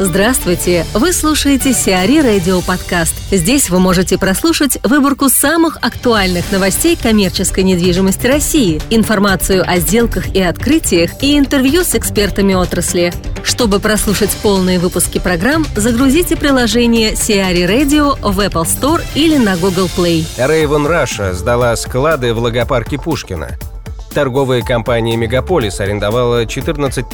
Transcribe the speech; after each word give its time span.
Здравствуйте! 0.00 0.84
Вы 0.92 1.12
слушаете 1.12 1.72
Сиари 1.72 2.20
Радио 2.20 2.60
Подкаст. 2.62 3.14
Здесь 3.30 3.70
вы 3.70 3.78
можете 3.78 4.18
прослушать 4.18 4.76
выборку 4.82 5.28
самых 5.28 5.76
актуальных 5.82 6.50
новостей 6.50 6.98
коммерческой 7.00 7.62
недвижимости 7.62 8.26
России, 8.26 8.82
информацию 8.90 9.62
о 9.64 9.78
сделках 9.78 10.34
и 10.34 10.42
открытиях 10.42 11.22
и 11.22 11.38
интервью 11.38 11.84
с 11.84 11.94
экспертами 11.94 12.54
отрасли. 12.54 13.12
Чтобы 13.44 13.78
прослушать 13.78 14.36
полные 14.42 14.80
выпуски 14.80 15.20
программ, 15.20 15.64
загрузите 15.76 16.34
приложение 16.34 17.14
Сиари 17.14 17.62
Radio 17.62 18.18
в 18.20 18.40
Apple 18.40 18.64
Store 18.64 19.00
или 19.14 19.36
на 19.36 19.56
Google 19.56 19.88
Play. 19.96 20.26
Raven 20.36 20.88
Russia 20.88 21.32
сдала 21.34 21.76
склады 21.76 22.34
в 22.34 22.40
логопарке 22.40 22.98
Пушкина. 22.98 23.56
Торговая 24.14 24.62
компания 24.62 25.16
«Мегаполис» 25.16 25.80
арендовала 25.80 26.46
14 26.46 27.04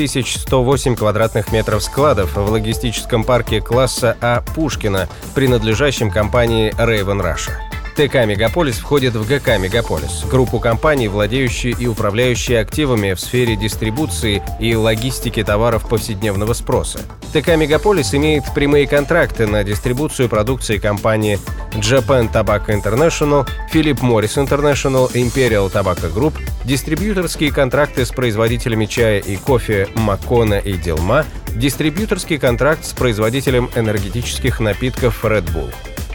108 0.45 0.97
квадратных 0.97 1.51
метров 1.51 1.83
складов 1.83 2.37
в 2.37 2.51
логистическом 2.51 3.25
парке 3.25 3.63
класса 3.63 4.19
А 4.21 4.43
«Пушкина», 4.55 5.09
принадлежащем 5.35 6.11
компании 6.11 6.75
Raven 6.77 7.23
Russia. 7.23 7.70
ТК 8.01 8.25
«Мегаполис» 8.25 8.79
входит 8.79 9.15
в 9.15 9.29
ГК 9.29 9.59
«Мегаполис»— 9.59 10.25
группу 10.31 10.59
компаний, 10.59 11.09
владеющие 11.09 11.77
и 11.79 11.87
управляющие 11.87 12.59
активами 12.59 13.13
в 13.13 13.21
сфере 13.21 13.57
дистрибуции 13.57 14.43
и 14.59 14.75
логистики 14.75 15.45
товаров 15.45 15.87
повседневного 15.87 16.55
спроса. 16.55 17.01
ТК 17.35 17.57
«Мегаполис» 17.57 18.15
имеет 18.15 18.45
прямые 18.55 18.87
контракты 18.87 19.47
на 19.47 19.65
дистрибуцию 19.65 20.31
продукции 20.31 20.79
компании 20.79 21.39
Japan 21.73 22.33
Tobacco 22.33 22.69
International, 22.69 23.47
Philip 23.71 24.01
Morris 24.01 24.43
International, 24.43 25.13
Imperial 25.13 25.71
Tobacco 25.71 26.11
Group, 26.11 26.33
дистрибьюторские 26.65 27.53
контракты 27.53 28.07
с 28.07 28.11
производителями 28.13 28.87
чая 28.87 29.19
и 29.19 29.37
кофе 29.37 29.89
Maccona 29.95 30.55
и 30.55 30.73
Dilmah, 30.73 31.27
дистрибьюторский 31.55 32.39
контракт 32.39 32.87
с 32.87 32.95
производителем 32.95 33.69
энергетических 33.77 34.59
напитков 34.59 35.23
Red 35.23 35.45
Bull. 35.53 35.71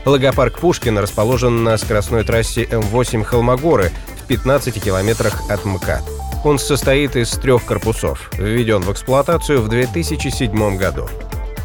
Логопарк 0.05 0.59
Пушкин 0.59 0.99
расположен 0.99 1.63
на 1.63 1.77
скоростной 1.77 2.23
трассе 2.23 2.63
М8 2.65 3.23
Холмогоры 3.23 3.89
в 4.23 4.27
15 4.27 4.83
километрах 4.83 5.49
от 5.49 5.65
МКАД. 5.65 6.03
Он 6.45 6.59
состоит 6.59 7.15
из 7.15 7.31
трех 7.31 7.65
корпусов, 7.65 8.29
введен 8.37 8.81
в 8.81 8.91
эксплуатацию 8.91 9.61
в 9.61 9.67
2007 9.67 10.77
году. 10.77 11.07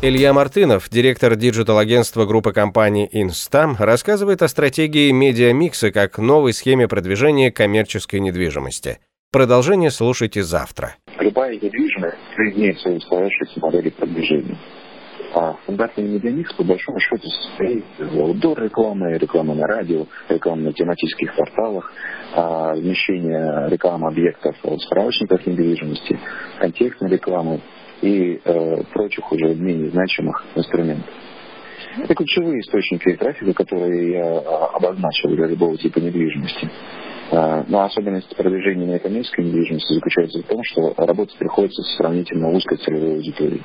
Илья 0.01 0.33
Мартынов, 0.33 0.89
директор 0.89 1.37
диджитал-агентства 1.37 2.25
группы 2.25 2.55
компаний 2.55 3.07
Instam, 3.13 3.75
рассказывает 3.79 4.41
о 4.41 4.49
стратегии 4.49 5.11
медиамикса 5.11 5.91
как 5.91 6.17
новой 6.17 6.55
схеме 6.55 6.89
продвижения 6.89 7.53
коммерческой 7.53 8.21
недвижимости. 8.21 9.01
Продолжение 9.33 9.91
слушайте 9.91 10.43
завтра. 10.43 10.95
Любая 11.19 11.57
недвижимость 11.57 12.17
имеет 12.39 12.79
свои 12.81 12.97
устоявшиеся 12.97 13.61
модели 13.61 13.91
продвижения. 13.91 14.57
А 15.33 15.55
стандартный 15.63 16.09
медиамикс, 16.09 16.53
по 16.55 16.65
большому 16.65 16.99
счету, 16.99 17.29
состоит 17.29 17.85
из 17.99 18.19
аудор 18.19 18.61
рекламы, 18.63 19.17
на 19.55 19.67
радио, 19.67 20.07
рекламы 20.29 20.63
на 20.63 20.73
тематических 20.73 21.37
порталах, 21.37 21.93
размещение 22.35 23.69
рекламы 23.69 24.09
объектов 24.09 24.57
в 24.63 24.79
справочниках 24.81 25.47
недвижимости, 25.47 26.19
контекстной 26.59 27.11
рекламы 27.11 27.61
и 28.03 28.41
э, 28.45 28.83
прочих 28.93 29.31
уже 29.31 29.55
менее 29.55 29.91
значимых 29.91 30.45
инструментов. 30.57 31.13
Это 31.97 32.15
ключевые 32.15 32.61
источники 32.61 33.17
трафика, 33.17 33.53
которые 33.53 34.13
я 34.13 34.39
а, 34.39 34.77
обозначил 34.77 35.31
для 35.31 35.47
любого 35.47 35.77
типа 35.77 35.99
недвижимости. 35.99 36.71
А, 37.33 37.65
но 37.69 37.83
особенность 37.83 38.35
продвижения 38.37 38.97
экономической 38.97 39.45
недвижимости 39.45 39.95
заключается 39.95 40.41
в 40.41 40.47
том, 40.47 40.63
что 40.65 40.95
работать 40.97 41.37
приходится 41.37 41.83
с 41.83 41.97
сравнительно 41.97 42.51
узкой 42.51 42.79
целевой 42.79 43.17
аудиторией 43.17 43.63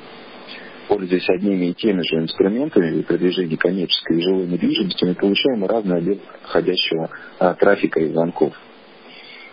пользуясь 0.88 1.28
одними 1.28 1.66
и 1.66 1.74
теми 1.74 2.02
же 2.02 2.16
инструментами 2.16 2.90
для 2.90 3.02
продвижения 3.02 3.56
коммерческой 3.56 4.18
и 4.18 4.22
жилой 4.22 4.46
недвижимости, 4.46 5.04
мы 5.04 5.14
получаем 5.14 5.64
разный 5.64 5.98
объем 5.98 6.18
входящего 6.42 7.10
а, 7.38 7.54
трафика 7.54 8.00
и 8.00 8.08
звонков. 8.08 8.54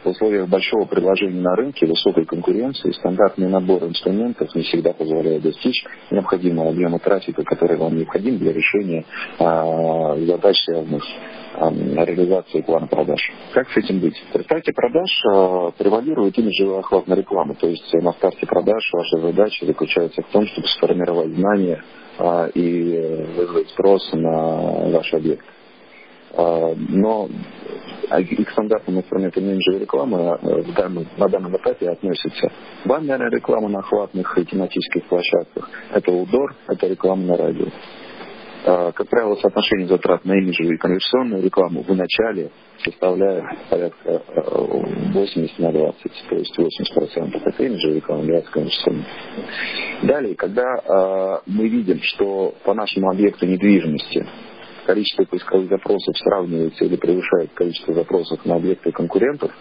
В 0.04 0.10
условиях 0.10 0.50
большого 0.50 0.86
предложения 0.86 1.42
на 1.42 1.56
рынке, 1.56 1.86
высокой 1.86 2.26
конкуренции, 2.26 2.92
стандартный 2.92 3.48
набор 3.48 3.84
инструментов 3.84 4.54
не 4.54 4.64
всегда 4.64 4.92
позволяет 4.92 5.44
достичь 5.44 5.86
необходимого 6.12 6.72
объема 6.72 7.00
трафика, 7.00 7.44
который 7.44 7.78
вам 7.78 7.96
необходим 7.96 8.38
для 8.38 8.52
решения 8.52 9.06
а, 9.40 10.18
задач, 10.18 10.58
связанных 10.66 11.04
реализации 11.56 12.62
плана 12.62 12.88
продаж. 12.88 13.20
Как 13.54 13.70
с 13.70 13.78
этим 13.78 14.00
быть? 14.00 14.16
При 14.34 14.44
старте 14.44 14.74
продаж 14.74 15.10
э, 15.24 15.72
превалирует 15.78 16.38
имиджевый 16.38 16.80
охват 16.80 17.08
на 17.08 17.14
рекламу. 17.14 17.56
То 17.56 17.68
есть 17.68 17.94
на 17.94 18.12
старте 18.14 18.46
продаж 18.46 18.90
ваша 18.92 19.20
задача 19.20 19.66
заключается 19.66 20.22
в 20.24 20.28
том, 20.32 20.48
чтобы 20.48 20.68
сформировать 20.68 21.30
знания 21.30 21.84
э, 22.18 22.50
и 22.56 23.26
вызвать 23.38 23.70
спрос 23.70 24.10
на 24.14 24.90
ваш 24.90 25.14
объект. 25.14 25.46
Э, 26.36 26.74
но 26.76 27.30
к 28.10 28.52
стандартным 28.52 29.00
инструментам 29.00 29.44
имиджевой 29.44 29.82
рекламы 29.82 30.38
в 30.42 30.74
данном, 30.74 31.08
на 31.18 31.28
данном 31.28 31.56
этапе 31.58 31.90
относятся 31.90 32.52
баннерная 32.86 33.30
реклама 33.30 33.70
на 33.70 33.80
охватных 33.80 34.38
и 34.38 34.46
тематических 34.46 35.06
площадках, 35.06 35.70
это 35.92 36.12
удор, 36.12 36.56
это 36.68 36.88
реклама 36.88 37.24
на 37.24 37.38
радио. 37.38 37.68
А, 38.66 38.92
как 38.94 39.10
правило, 39.10 39.36
соотношение 39.36 39.88
затрат 39.88 40.24
на 40.24 40.34
имиджевую 40.34 40.76
и 40.76 40.78
конверсионную 40.78 41.44
рекламу 41.44 41.82
в 41.82 41.94
начале 41.94 42.50
составляет 42.78 43.44
порядка 43.70 44.22
80 45.14 45.60
а, 45.60 45.62
на 45.62 45.72
20, 45.74 46.12
то 46.30 46.36
есть 46.36 46.58
80% 46.58 47.42
это 47.44 47.64
имиджевая 47.64 47.96
реклама, 47.98 48.24
20 48.24 48.50
конверсионная. 48.50 49.06
Далее, 50.04 50.36
когда 50.36 50.64
э, 50.64 51.40
мы 51.48 51.68
видим, 51.68 52.00
что 52.02 52.56
по 52.64 52.74
нашему 52.74 53.10
объекту 53.10 53.46
недвижимости 53.46 54.26
количество 54.86 55.24
поисковых 55.26 55.70
запросов 55.70 56.18
сравнивается 56.18 56.86
или 56.86 56.96
превышает 56.96 57.52
количество 57.54 57.94
запросов 57.94 58.46
на 58.46 58.56
объекты 58.56 58.92
конкурентов, 58.92 59.52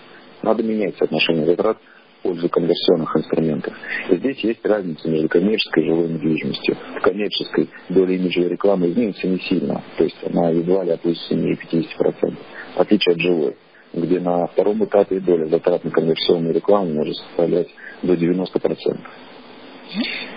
надо 0.42 0.62
менять 0.62 0.96
соотношение 0.98 1.46
затрат 1.46 1.78
пользу 2.22 2.48
конверсионных 2.48 3.16
инструментов. 3.16 3.74
И 4.10 4.16
здесь 4.16 4.38
есть 4.38 4.64
разница 4.64 5.08
между 5.08 5.28
коммерческой 5.28 5.82
и 5.82 5.86
жилой 5.86 6.08
недвижимостью. 6.08 6.76
В 6.98 7.00
коммерческой 7.00 7.68
доля 7.88 8.14
имиджевой 8.14 8.50
рекламы 8.50 8.90
изменится 8.90 9.26
не 9.26 9.38
сильно, 9.40 9.82
то 9.96 10.04
есть 10.04 10.16
она 10.24 10.50
едва 10.50 10.84
ли 10.84 10.90
от 10.90 11.02
7 11.02 11.52
50%, 11.52 12.36
в 12.76 12.80
отличие 12.80 13.14
от 13.14 13.20
жилой 13.20 13.56
где 13.94 14.20
на 14.20 14.46
втором 14.46 14.82
этапе 14.84 15.20
доля 15.20 15.46
затрат 15.46 15.84
на 15.84 15.90
конверсионную 15.90 16.54
рекламу 16.54 16.94
может 16.94 17.16
составлять 17.16 17.68
до 18.02 18.14
90%. 18.14 18.98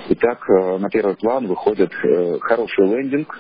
Итак, 0.10 0.40
э, 0.50 0.78
на 0.78 0.90
первый 0.90 1.16
план 1.16 1.48
выходит 1.48 1.92
э, 2.04 2.38
хороший 2.42 2.86
лендинг 2.88 3.40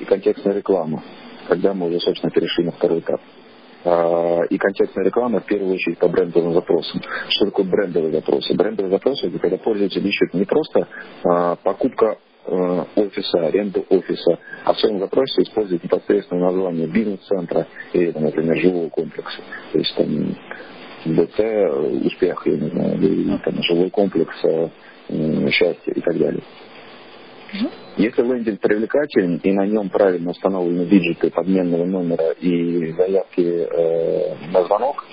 и 0.00 0.04
контекстная 0.04 0.54
реклама, 0.54 1.02
когда 1.48 1.74
мы 1.74 1.88
уже, 1.88 2.00
собственно, 2.00 2.30
перешли 2.30 2.64
на 2.64 2.72
второй 2.72 3.00
этап. 3.00 3.20
А, 3.84 4.42
и 4.48 4.56
контекстная 4.56 5.04
реклама 5.04 5.40
в 5.40 5.46
первую 5.46 5.74
очередь 5.74 5.98
по 5.98 6.08
брендовым 6.08 6.54
запросам. 6.54 7.02
Что 7.28 7.46
такое 7.46 7.66
брендовые 7.66 8.12
запросы? 8.12 8.54
Брендовые 8.54 8.90
запросы 8.90 9.26
это 9.26 9.38
когда 9.38 9.58
пользователь 9.58 10.06
ищет 10.06 10.32
не 10.32 10.44
просто 10.44 10.88
а, 11.24 11.56
покупка 11.56 12.16
а, 12.46 12.86
офиса, 12.96 13.46
аренду 13.46 13.84
офиса, 13.90 14.38
а 14.64 14.72
в 14.72 14.80
своем 14.80 15.00
запросе 15.00 15.42
использует 15.42 15.84
непосредственно 15.84 16.46
название 16.46 16.86
бизнес-центра 16.86 17.66
или, 17.92 18.10
например, 18.18 18.56
жилого 18.56 18.88
комплекса. 18.88 19.40
То 19.72 19.78
есть 19.78 19.94
там 19.96 20.34
БЦ, 21.04 22.06
успех, 22.06 22.42
я 22.46 22.56
не 22.56 22.70
знаю, 22.70 22.98
или 22.98 23.36
там, 23.44 23.62
жилой 23.62 23.90
комплекс, 23.90 24.34
счастье 25.52 25.92
и 25.92 26.00
так 26.00 26.16
далее. 26.16 26.42
Если 27.96 28.22
лендинг 28.22 28.60
привлекателен 28.60 29.40
и 29.42 29.52
на 29.52 29.66
нем 29.66 29.88
правильно 29.88 30.30
установлены 30.30 30.82
виджеты 30.82 31.30
подменного 31.30 31.84
номера 31.84 32.30
и 32.32 32.92
заявки 32.92 33.40
э, 33.40 34.34
на 34.52 34.64
звонок, 34.64 35.04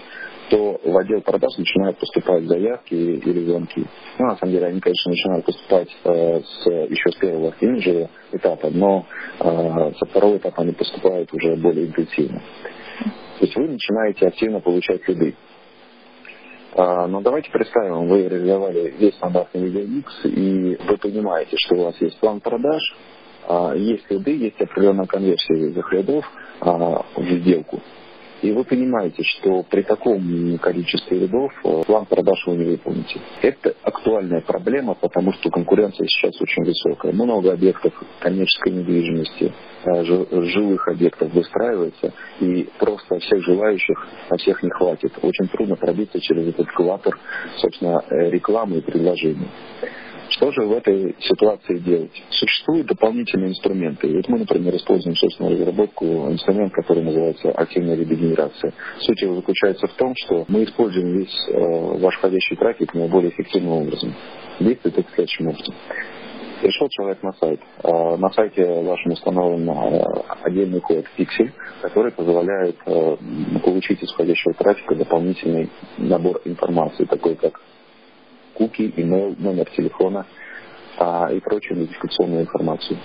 то 0.50 0.80
в 0.84 0.98
отдел 0.98 1.22
продаж 1.22 1.58
начинают 1.58 1.98
поступать 1.98 2.44
заявки 2.44 2.94
или 2.94 3.46
звонки. 3.46 3.86
Ну, 4.20 4.26
на 4.26 4.36
самом 4.36 4.52
деле, 4.52 4.68
они, 4.68 4.80
конечно, 4.82 5.12
начинают 5.12 5.46
поступать 5.46 5.90
э, 6.04 6.42
с, 6.42 6.66
еще 6.66 7.12
с 7.12 7.16
первого 7.16 7.54
имиджевого 7.62 8.10
этапа, 8.34 8.70
но 8.70 9.06
э, 9.40 9.94
со 9.98 10.06
второго 10.08 10.38
этапа 10.38 10.64
они 10.64 10.74
поступают 10.74 11.32
уже 11.34 11.56
более 11.56 11.86
интенсивно. 11.86 12.42
То 13.40 13.46
есть 13.46 13.56
вы 13.56 13.70
начинаете 13.70 14.28
активно 14.28 14.60
получать 14.60 15.08
лиды. 15.08 15.36
А, 16.74 17.08
но 17.08 17.22
давайте 17.22 17.52
представим, 17.52 18.08
вы 18.08 18.28
реализовали 18.28 18.94
весь 18.98 19.16
стандартный 19.16 19.66
видеомикс, 19.66 20.26
и 20.26 20.78
вы 20.88 20.98
понимаете, 20.98 21.58
что 21.58 21.76
у 21.76 21.84
вас 21.86 21.96
есть 22.00 22.18
план 22.20 22.40
продаж, 22.40 22.82
а, 23.48 23.74
есть 23.76 24.10
лиды, 24.10 24.38
есть 24.38 24.62
определенная 24.62 25.06
конверсия 25.06 25.70
этих 25.70 25.92
лидов 25.92 26.26
а, 26.62 27.04
в 27.16 27.24
сделку. 27.24 27.82
И 28.42 28.52
вы 28.52 28.64
понимаете, 28.64 29.24
что 29.24 29.64
при 29.64 29.84
таком 29.84 30.58
количестве 30.58 31.20
рядов 31.20 31.52
э, 31.64 31.84
план 31.86 32.06
продаж 32.06 32.44
вы 32.48 32.56
не 32.56 32.66
выполните. 32.72 33.20
Это 33.42 33.76
актуальная 33.84 34.42
проблема, 34.42 34.96
потому 34.96 35.32
что 35.34 35.50
конкуренция 35.52 36.08
сейчас 36.08 36.42
очень 36.42 36.64
высокая. 36.64 37.12
Много 37.12 37.54
объектов 37.54 37.94
коммерческой 38.20 38.74
недвижимости, 38.74 39.54
э, 39.86 40.04
жилых 40.04 40.88
объектов 40.88 41.32
выстраивается, 41.34 42.14
и 42.40 42.68
просто 42.80 43.20
всех 43.20 43.44
желающих 43.44 44.08
на 44.30 44.38
всех 44.38 44.64
не 44.64 44.72
хватит. 44.72 45.14
Очень 45.22 45.48
трудно 45.50 45.76
пробиться 45.76 46.20
через 46.20 46.48
этот 46.48 46.68
экватор, 46.68 47.20
собственно, 47.58 48.04
э, 48.10 48.32
рекламы 48.32 48.80
и 48.80 48.82
предложений. 48.82 49.50
Что 50.32 50.50
же 50.52 50.62
в 50.62 50.72
этой 50.72 51.16
ситуации 51.20 51.78
делать? 51.80 52.12
Существуют 52.30 52.88
дополнительные 52.88 53.50
инструменты. 53.50 54.16
Вот 54.16 54.30
мы, 54.30 54.40
например, 54.40 54.74
используем 54.76 55.16
собственную 55.16 55.58
разработку 55.58 56.06
инструмент, 56.06 56.72
который 56.74 57.04
называется 57.04 57.52
активная 57.52 57.98
регенерация. 57.98 58.74
Суть 59.00 59.22
его 59.22 59.36
заключается 59.36 59.88
в 59.88 59.94
том, 59.94 60.14
что 60.16 60.46
мы 60.48 60.64
используем 60.64 61.18
весь 61.18 61.50
э, 61.50 62.00
ваш 62.00 62.16
входящий 62.16 62.56
трафик 62.56 62.94
наиболее 62.94 63.32
эффективным 63.32 63.74
образом. 63.74 64.16
Действует 64.60 65.00
это 65.00 65.08
следующим 65.14 65.48
образом. 65.48 65.76
Пришел 66.62 66.88
человек 66.90 67.24
на 67.24 67.34
сайт. 67.34 67.60
А, 67.84 68.18
на 68.18 68.30
сайте 68.30 68.64
вашем 68.64 69.12
установлен 69.14 69.70
а, 69.70 70.36
отдельный 70.44 70.80
код 70.80 71.06
пиксель, 71.18 71.52
который 71.82 72.12
позволяет 72.12 72.78
а, 72.86 73.18
получить 73.64 74.02
из 74.02 74.12
входящего 74.12 74.54
трафика 74.54 74.96
дополнительный 74.96 75.70
набор 75.98 76.40
информации, 76.46 77.06
такой 77.06 77.36
как 77.36 77.60
куки, 78.54 78.94
имейл, 78.96 79.36
номер 79.40 79.70
телефона 79.76 80.26
и 81.00 81.40
прочую 81.40 81.78
идентификационную 81.78 82.42
информацию. 82.42 82.98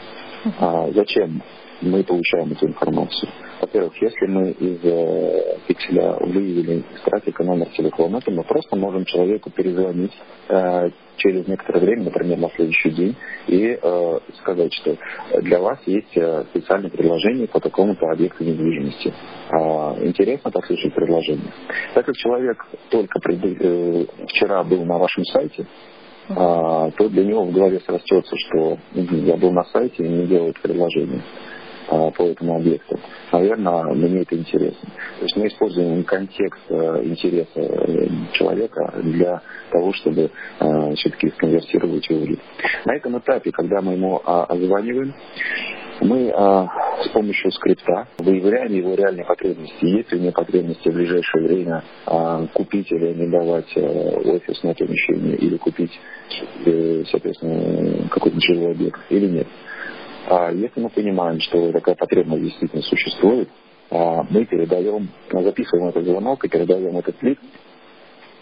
Зачем 0.95 1.43
мы 1.81 2.03
получаем 2.05 2.53
эту 2.53 2.67
информацию? 2.67 3.31
Во-первых, 3.61 4.01
если 4.01 4.27
мы 4.27 4.51
из 4.51 4.79
э, 4.83 5.59
пикселя 5.67 6.17
выявили 6.21 6.85
из 6.95 7.01
трафика 7.05 7.43
номер 7.45 7.67
телефона, 7.71 8.21
то 8.21 8.31
мы 8.31 8.45
просто 8.45 8.77
можем 8.77 9.05
человеку 9.05 9.51
перезвонить 9.51 10.13
э, 10.49 10.91
через 11.17 11.47
некоторое 11.49 11.81
время, 11.81 12.05
например, 12.05 12.39
на 12.39 12.51
следующий 12.51 12.91
день, 12.91 13.17
и 13.47 13.79
э, 13.81 14.19
сказать, 14.41 14.73
что 14.75 14.97
для 15.41 15.59
вас 15.61 15.79
есть 15.87 16.17
э, 16.17 16.45
специальное 16.51 16.91
предложение 16.91 17.49
по 17.49 17.61
такому-то 17.61 18.07
объекту 18.11 18.45
недвижимости. 18.45 19.13
Э, 19.51 20.07
интересно 20.07 20.51
послушать 20.51 20.95
предложение. 20.95 21.53
Так 21.95 22.07
как 22.07 22.17
человек 22.17 22.67
только 22.91 23.19
пред, 23.21 23.41
э, 23.45 24.07
вчера 24.29 24.63
был 24.65 24.85
на 24.85 24.99
вашем 24.99 25.25
сайте, 25.25 25.67
а, 26.29 26.91
то 26.91 27.09
для 27.09 27.25
него 27.25 27.45
в 27.45 27.53
голове 27.53 27.81
срастется, 27.87 28.35
что 28.37 28.79
я 28.95 29.37
был 29.37 29.53
на 29.53 29.65
сайте 29.65 30.05
и 30.05 30.09
мне 30.09 30.27
делают 30.27 30.61
предложение. 30.61 31.23
А, 31.89 32.11
по 32.11 32.23
этому 32.25 32.57
объекту. 32.57 32.99
Наверное, 33.33 33.85
мне 33.95 34.23
это 34.23 34.37
интересно. 34.37 34.89
То 35.19 35.23
есть 35.23 35.37
мы 35.37 35.47
используем 35.47 36.03
контекст 36.03 36.63
э, 36.69 37.03
интереса 37.05 37.61
э, 37.61 38.09
человека 38.33 38.93
для 39.03 39.41
того, 39.71 39.93
чтобы 39.93 40.31
э, 40.59 40.95
все-таки 40.97 41.29
сконвертировать 41.31 42.09
его 42.11 42.21
в 42.21 42.25
лид. 42.25 42.41
На 42.85 42.97
этом 42.97 43.19
этапе, 43.19 43.53
когда 43.53 43.81
мы 43.83 43.93
ему 43.93 44.21
а, 44.25 44.45
озваниваем, 44.45 45.15
мы 46.01 46.31
а, 46.31 46.67
с 47.05 47.09
помощью 47.09 47.51
скрипта 47.53 48.09
выявляем 48.19 48.73
его 48.73 48.95
реальные 48.95 49.25
потребности. 49.25 49.85
Есть 49.85 50.13
ли 50.13 50.19
у 50.19 50.23
него 50.23 50.33
потребности 50.33 50.89
в 50.89 50.95
ближайшее 50.95 51.47
время 51.47 51.85
купить 52.53 52.91
или 52.91 53.07
арендовать 53.07 53.73
а, 53.77 53.81
офисное 53.81 54.75
помещение 54.75 55.37
или 55.37 55.57
купить, 55.57 55.93
э, 56.65 57.05
соответственно, 57.11 58.09
какой-то 58.11 58.39
жилой 58.41 58.73
объект 58.73 59.01
или 59.09 59.27
нет. 59.27 59.47
Если 60.53 60.81
мы 60.81 60.91
понимаем, 60.91 61.41
что 61.41 61.73
такая 61.73 61.95
потребность 61.95 62.43
действительно 62.43 62.83
существует, 62.83 63.49
а, 63.91 64.25
мы 64.29 64.45
передаем, 64.45 65.09
записываем 65.31 65.89
этот 65.89 66.05
звонок 66.05 66.45
и 66.45 66.49
передаем 66.49 66.97
этот 66.99 67.23
лист 67.23 67.41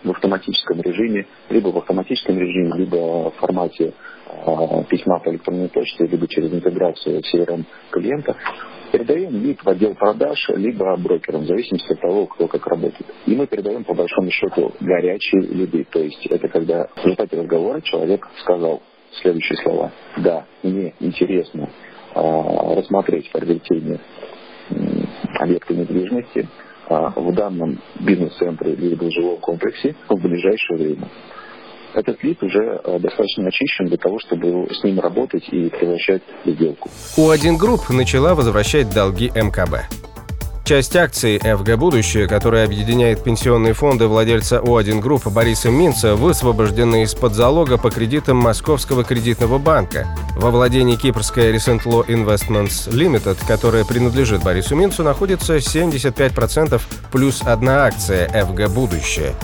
в 0.03 0.11
автоматическом 0.11 0.81
режиме, 0.81 1.27
либо 1.51 1.69
в 1.69 1.79
автоматическом 1.79 2.39
режиме, 2.39 2.77
либо 2.77 3.31
в 3.31 3.35
формате 3.37 3.93
а, 4.27 4.83
письма 4.85 5.21
по 5.21 5.31
электронной 5.31 5.69
почте, 5.69 6.07
либо 6.07 6.27
через 6.29 6.53
интеграцию 6.53 7.23
с 7.23 7.35
CRM 7.35 7.65
клиента, 7.91 8.37
передаем 8.93 9.43
лид 9.43 9.63
в 9.63 9.69
отдел 9.69 9.95
продаж, 9.95 10.49
либо 10.51 10.97
брокерам, 10.97 11.43
в 11.43 11.47
зависимости 11.47 11.93
от 11.93 12.01
того, 12.01 12.27
кто 12.27 12.49
как 12.49 12.67
работает. 12.67 13.07
И 13.27 13.35
мы 13.35 13.47
передаем, 13.47 13.85
по 13.85 13.95
большому 13.95 14.31
счету, 14.31 14.73
горячие 14.81 15.43
лиды. 15.43 15.87
То 15.91 16.01
есть 16.01 16.27
это 16.27 16.49
когда 16.49 16.89
в 16.95 16.99
результате 16.99 17.41
разговора 17.41 17.81
человек 17.81 18.27
сказал, 18.41 18.83
следующие 19.21 19.57
слова. 19.63 19.93
Да, 20.17 20.45
мне 20.63 20.95
интересно 21.01 21.69
а, 22.15 22.75
рассмотреть 22.75 23.31
приобретение 23.31 24.01
объекта 25.39 25.75
недвижимости 25.75 26.49
а, 26.89 27.13
в 27.17 27.35
данном 27.35 27.81
бизнес-центре 28.01 28.75
либо 28.75 29.11
жилом 29.11 29.39
комплексе 29.39 29.95
в 30.09 30.21
ближайшее 30.21 30.79
время. 30.79 31.09
Этот 31.95 32.23
лид 32.25 32.43
уже 32.43 32.81
а, 32.85 32.99
достаточно 32.99 33.49
очищен 33.49 33.87
для 33.87 33.97
того, 33.97 34.19
чтобы 34.19 34.69
с 34.71 34.83
ним 34.85 35.01
работать 35.01 35.49
и 35.51 35.69
превращать 35.71 36.23
в 36.45 36.51
сделку. 36.51 36.89
O1 37.17 37.57
Group 37.57 37.91
начала 37.91 38.35
возвращать 38.35 38.93
долги 38.93 39.31
МКБ. 39.35 40.14
Часть 40.65 40.97
акций 40.97 41.39
ФГ 41.41 41.77
«Будущее», 41.77 42.27
которая 42.27 42.65
объединяет 42.65 43.23
пенсионные 43.23 43.75
фонды 43.75 44.07
владельца 44.07 44.61
O1 44.65 45.01
Group 45.01 45.27
Бориса 45.27 45.69
Минца, 45.69 46.15
высвобождены 46.15 47.03
из-под 47.03 47.35
залога 47.35 47.77
по 47.77 47.91
кредитам 47.91 48.39
Московского 48.39 49.05
кредитного 49.05 49.59
банка. 49.59 50.07
Во 50.37 50.51
владении 50.51 50.97
кипрской 50.97 51.55
Recent 51.55 51.83
Law 51.83 52.07
Investments 52.07 52.89
Limited, 52.89 53.37
которая 53.47 53.85
принадлежит 53.85 54.43
Борису 54.43 54.75
Минцу, 54.75 55.03
находится 55.03 55.57
75% 55.57 56.81
плюс 57.13 57.43
одна 57.43 57.85
акция 57.85 58.27
ФГ 58.29 58.71
«Будущее». 58.71 59.35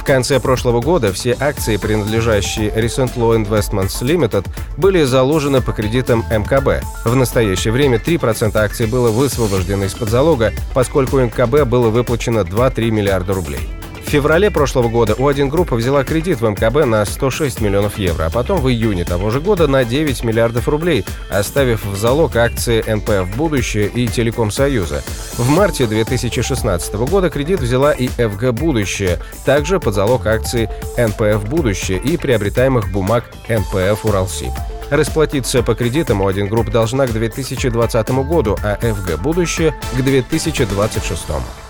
В 0.00 0.04
конце 0.04 0.40
прошлого 0.40 0.80
года 0.80 1.12
все 1.12 1.36
акции, 1.38 1.76
принадлежащие 1.76 2.70
Recent 2.70 3.16
Law 3.16 3.36
Investments 3.36 4.00
Limited, 4.00 4.46
были 4.78 5.04
заложены 5.04 5.60
по 5.60 5.72
кредитам 5.72 6.24
МКБ. 6.30 6.82
В 7.04 7.14
настоящее 7.14 7.72
время 7.72 7.98
3% 7.98 8.56
акций 8.56 8.86
было 8.86 9.10
высвобождено 9.10 9.84
из-под 9.84 10.08
залога, 10.08 10.54
поскольку 10.72 11.18
МКБ 11.20 11.68
было 11.68 11.90
выплачено 11.90 12.40
2-3 12.40 12.90
миллиарда 12.90 13.34
рублей. 13.34 13.68
Феврале 14.10 14.50
прошлого 14.50 14.88
года 14.88 15.12
У1 15.12 15.50
Группа 15.50 15.76
взяла 15.76 16.02
кредит 16.02 16.40
в 16.40 16.44
МКБ 16.44 16.84
на 16.84 17.04
106 17.04 17.60
миллионов 17.60 17.96
евро, 17.96 18.24
а 18.24 18.30
потом 18.30 18.60
в 18.60 18.68
июне 18.68 19.04
того 19.04 19.30
же 19.30 19.40
года 19.40 19.68
на 19.68 19.84
9 19.84 20.24
миллиардов 20.24 20.66
рублей, 20.66 21.04
оставив 21.30 21.84
в 21.84 21.96
залог 21.96 22.34
акции 22.34 22.82
НПФ 22.92 23.36
«Будущее» 23.36 23.86
и 23.86 24.08
Телеком 24.08 24.50
Союза. 24.50 25.04
В 25.38 25.48
марте 25.48 25.86
2016 25.86 26.92
года 27.08 27.30
кредит 27.30 27.60
взяла 27.60 27.92
и 27.92 28.08
ФГ 28.08 28.50
«Будущее», 28.50 29.20
также 29.44 29.78
под 29.78 29.94
залог 29.94 30.26
акций 30.26 30.68
НПФ 30.98 31.48
«Будущее» 31.48 32.00
и 32.00 32.16
приобретаемых 32.16 32.90
бумаг 32.90 33.26
НПФ 33.48 34.04
«Уралсиб». 34.04 34.50
Расплатиться 34.90 35.62
по 35.62 35.76
кредитам 35.76 36.20
O1 36.20 36.48
Group 36.48 36.70
должна 36.70 37.06
к 37.06 37.12
2020 37.12 38.10
году, 38.26 38.58
а 38.64 38.74
ФГ 38.74 39.22
«Будущее»— 39.22 39.72
к 39.96 40.02
2026. 40.02 41.69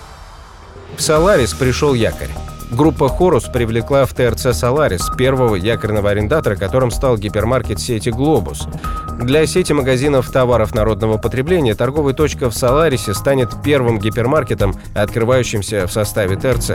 В 1.01 1.03
Соларис 1.03 1.55
пришел 1.55 1.95
якорь. 1.95 2.29
Группа 2.71 3.09
«Хорус» 3.09 3.45
привлекла 3.45 4.05
в 4.05 4.13
ТРЦ 4.13 4.55
«Соларис» 4.55 5.09
первого 5.17 5.55
якорного 5.55 6.11
арендатора, 6.11 6.57
которым 6.57 6.91
стал 6.91 7.17
гипермаркет 7.17 7.81
сети 7.81 8.11
«Глобус». 8.11 8.69
Для 9.19 9.47
сети 9.47 9.73
магазинов 9.73 10.31
товаров 10.31 10.75
народного 10.75 11.17
потребления 11.17 11.75
торговая 11.75 12.13
точка 12.13 12.51
в 12.51 12.55
«Соларисе» 12.55 13.15
станет 13.15 13.49
первым 13.65 13.99
гипермаркетом, 13.99 14.75
открывающимся 14.95 15.87
в 15.87 15.91
составе 15.91 16.37
ТРЦ. 16.37 16.73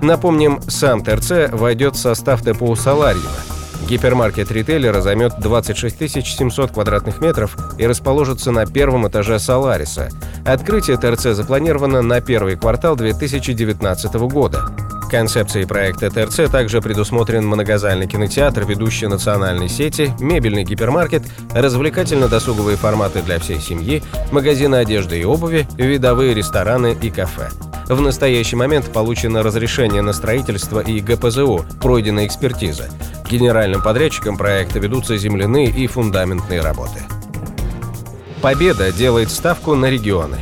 Напомним, 0.00 0.60
сам 0.68 1.02
ТРЦ 1.02 1.50
войдет 1.50 1.96
в 1.96 1.98
состав 1.98 2.42
ТПУ 2.42 2.76
«Соларьева». 2.76 3.55
Гипермаркет 3.88 4.50
ритейлера 4.50 5.00
займет 5.00 5.38
26 5.38 6.26
700 6.26 6.72
квадратных 6.72 7.20
метров 7.20 7.56
и 7.78 7.86
расположится 7.86 8.50
на 8.50 8.66
первом 8.66 9.06
этаже 9.06 9.38
Солариса. 9.38 10.08
Открытие 10.44 10.96
ТРЦ 10.96 11.36
запланировано 11.36 12.02
на 12.02 12.20
первый 12.20 12.56
квартал 12.56 12.96
2019 12.96 14.14
года. 14.14 14.66
Концепцией 15.08 15.66
проекта 15.66 16.10
ТРЦ 16.10 16.50
также 16.50 16.80
предусмотрен 16.80 17.46
многозальный 17.46 18.08
кинотеатр, 18.08 18.66
ведущий 18.66 19.06
национальной 19.06 19.68
сети, 19.68 20.12
мебельный 20.18 20.64
гипермаркет, 20.64 21.22
развлекательно-досуговые 21.54 22.76
форматы 22.76 23.22
для 23.22 23.38
всей 23.38 23.60
семьи, 23.60 24.02
магазины 24.32 24.76
одежды 24.76 25.20
и 25.20 25.24
обуви, 25.24 25.68
видовые 25.76 26.34
рестораны 26.34 26.96
и 27.00 27.10
кафе. 27.10 27.50
В 27.88 28.00
настоящий 28.00 28.56
момент 28.56 28.92
получено 28.92 29.44
разрешение 29.44 30.02
на 30.02 30.12
строительство 30.12 30.80
и 30.80 30.98
ГПЗО, 30.98 31.64
пройдена 31.80 32.26
экспертиза. 32.26 32.88
Генеральным 33.28 33.82
подрядчиком 33.82 34.36
проекта 34.36 34.78
ведутся 34.78 35.16
земляные 35.16 35.68
и 35.68 35.86
фундаментные 35.86 36.60
работы. 36.60 37.00
Победа 38.40 38.92
делает 38.92 39.30
ставку 39.30 39.74
на 39.74 39.90
регионы. 39.90 40.36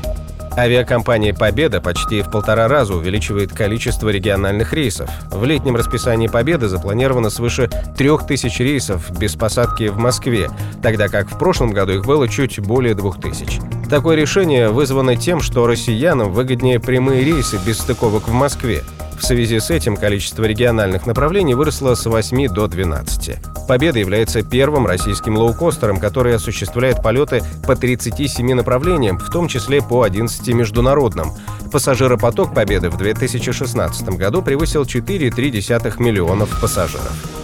Авиакомпания 0.56 1.34
«Победа» 1.34 1.80
почти 1.80 2.22
в 2.22 2.30
полтора 2.30 2.68
раза 2.68 2.94
увеличивает 2.94 3.52
количество 3.52 4.08
региональных 4.08 4.72
рейсов. 4.72 5.10
В 5.30 5.44
летнем 5.44 5.74
расписании 5.74 6.28
«Победы» 6.28 6.68
запланировано 6.68 7.28
свыше 7.28 7.68
трех 7.96 8.26
тысяч 8.26 8.60
рейсов 8.60 9.10
без 9.18 9.34
посадки 9.34 9.88
в 9.88 9.98
Москве, 9.98 10.50
тогда 10.80 11.08
как 11.08 11.28
в 11.28 11.38
прошлом 11.38 11.72
году 11.72 11.94
их 11.94 12.04
было 12.04 12.28
чуть 12.28 12.60
более 12.60 12.94
двух 12.94 13.20
тысяч. 13.20 13.58
Такое 13.90 14.16
решение 14.16 14.68
вызвано 14.68 15.16
тем, 15.16 15.40
что 15.40 15.66
россиянам 15.66 16.32
выгоднее 16.32 16.78
прямые 16.78 17.24
рейсы 17.24 17.58
без 17.66 17.78
стыковок 17.78 18.28
в 18.28 18.32
Москве. 18.32 18.84
В 19.18 19.24
связи 19.24 19.58
с 19.58 19.70
этим 19.70 19.96
количество 19.96 20.44
региональных 20.44 21.06
направлений 21.06 21.54
выросло 21.54 21.94
с 21.94 22.04
8 22.06 22.48
до 22.48 22.66
12. 22.66 23.38
«Победа» 23.66 23.98
является 23.98 24.42
первым 24.42 24.86
российским 24.86 25.36
лоукостером, 25.36 25.98
который 25.98 26.34
осуществляет 26.34 27.02
полеты 27.02 27.42
по 27.66 27.76
37 27.76 28.54
направлениям, 28.54 29.18
в 29.18 29.30
том 29.30 29.48
числе 29.48 29.80
по 29.80 30.02
11 30.02 30.48
международным. 30.48 31.32
Пассажиропоток 31.72 32.54
«Победы» 32.54 32.90
в 32.90 32.96
2016 32.96 34.08
году 34.10 34.42
превысил 34.42 34.82
4,3 34.82 36.02
миллионов 36.02 36.60
пассажиров. 36.60 37.43